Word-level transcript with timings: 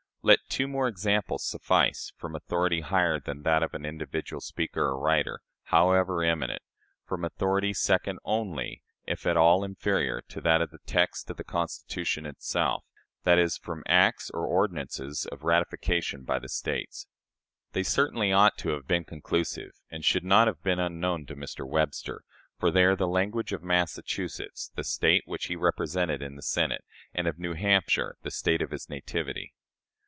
Let 0.23 0.37
two 0.49 0.67
more 0.67 0.87
examples 0.87 1.43
suffice, 1.47 2.13
from 2.15 2.35
authority 2.35 2.81
higher 2.81 3.19
than 3.19 3.41
that 3.41 3.63
of 3.63 3.73
any 3.73 3.89
individual 3.89 4.39
speaker 4.39 4.81
or 4.83 4.99
writer, 4.99 5.39
however 5.63 6.23
eminent 6.23 6.61
from 7.07 7.25
authority 7.25 7.73
second 7.73 8.19
only, 8.23 8.83
if 9.07 9.25
at 9.25 9.35
all 9.35 9.63
inferior, 9.63 10.21
to 10.27 10.39
that 10.41 10.61
of 10.61 10.69
the 10.69 10.77
text 10.85 11.31
of 11.31 11.37
the 11.37 11.43
Constitution 11.43 12.27
itself 12.27 12.85
that 13.23 13.39
is, 13.39 13.57
from 13.57 13.79
the 13.83 13.89
acts 13.91 14.29
or 14.29 14.45
ordinances 14.45 15.25
of 15.31 15.41
ratification 15.41 16.21
by 16.23 16.37
the 16.37 16.47
States. 16.49 17.07
They 17.71 17.81
certainly 17.81 18.31
ought 18.31 18.59
to 18.59 18.73
have 18.73 18.85
been 18.85 19.05
conclusive, 19.05 19.71
and 19.89 20.05
should 20.05 20.23
not 20.23 20.45
have 20.47 20.61
been 20.61 20.77
unknown 20.77 21.25
to 21.27 21.35
Mr. 21.35 21.67
Webster, 21.67 22.23
for 22.59 22.69
they 22.69 22.83
are 22.83 22.95
the 22.95 23.07
language 23.07 23.53
of 23.53 23.63
Massachusetts, 23.63 24.69
the 24.75 24.83
State 24.83 25.23
which 25.25 25.45
he 25.47 25.55
represented 25.55 26.21
in 26.21 26.35
the 26.35 26.43
Senate, 26.43 26.85
and 27.11 27.25
of 27.25 27.39
New 27.39 27.55
Hampshire, 27.55 28.17
the 28.21 28.29
State 28.29 28.61
of 28.61 28.69
his 28.69 28.87
nativity. 28.87 29.55